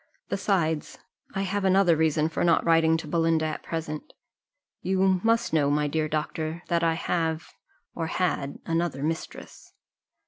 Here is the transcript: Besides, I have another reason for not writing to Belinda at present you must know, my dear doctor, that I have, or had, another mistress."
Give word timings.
Besides, 0.29 0.97
I 1.35 1.43
have 1.43 1.63
another 1.63 1.95
reason 1.95 2.27
for 2.27 2.43
not 2.43 2.65
writing 2.65 2.97
to 2.97 3.07
Belinda 3.07 3.45
at 3.45 3.61
present 3.61 4.13
you 4.81 5.19
must 5.23 5.53
know, 5.53 5.69
my 5.69 5.87
dear 5.87 6.07
doctor, 6.07 6.63
that 6.69 6.83
I 6.83 6.95
have, 6.95 7.53
or 7.93 8.07
had, 8.07 8.57
another 8.65 9.03
mistress." 9.03 9.73